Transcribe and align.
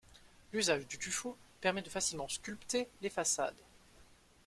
L’usage 0.51 0.87
du 0.87 0.97
tuffeau 0.97 1.37
permet 1.61 1.83
de 1.83 1.89
facilement 1.91 2.27
sculpter 2.27 2.87
les 3.03 3.11
façades. 3.11 3.53